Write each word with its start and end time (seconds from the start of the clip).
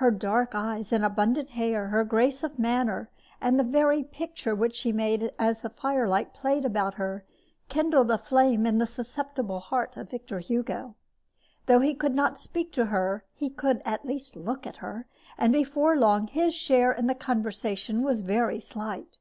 Her 0.00 0.10
dark 0.10 0.52
eyes 0.54 0.90
and 0.90 1.04
abundant 1.04 1.50
hair, 1.50 1.88
her 1.88 2.02
grace 2.02 2.42
of 2.42 2.58
manner, 2.58 3.10
and 3.42 3.60
the 3.60 4.06
picture 4.10 4.54
which 4.54 4.74
she 4.74 4.90
made 4.90 5.32
as 5.38 5.60
the 5.60 5.68
firelight 5.68 6.32
played 6.32 6.64
about 6.64 6.94
her, 6.94 7.26
kindled 7.68 8.10
a 8.10 8.16
flame 8.16 8.64
in 8.64 8.78
the 8.78 8.86
susceptible 8.86 9.60
heart 9.60 9.98
of 9.98 10.08
Victor 10.08 10.38
Hugo. 10.38 10.94
Though 11.66 11.80
he 11.80 11.94
could 11.94 12.14
not 12.14 12.38
speak 12.38 12.72
to 12.72 12.86
her, 12.86 13.26
he 13.34 13.54
at 13.84 14.06
least 14.06 14.32
could 14.32 14.46
look 14.46 14.66
at 14.66 14.76
her; 14.76 15.06
and, 15.36 15.52
before 15.52 15.94
long, 15.94 16.26
his 16.28 16.54
share 16.54 16.90
in 16.92 17.06
the 17.06 17.14
conversation 17.14 18.00
was 18.00 18.22
very 18.22 18.60
slight. 18.60 19.18